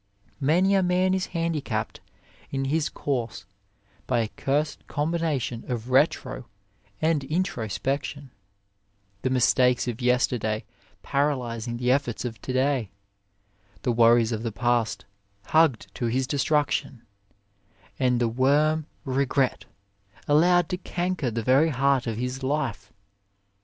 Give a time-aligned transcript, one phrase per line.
[0.39, 1.99] Many a man is handicapped
[2.49, 3.45] in his course
[4.07, 6.47] by a cursed combina tion of retro
[7.03, 8.31] and intro spection,
[9.21, 10.63] the mistakes of yesterday
[11.03, 12.89] para lysing the efforts of to day,
[13.83, 15.05] the worries of the past
[15.45, 17.03] hugged to his destruction,
[17.99, 19.65] and the worm Regret
[20.27, 22.91] allowed to canker the very heart of his life.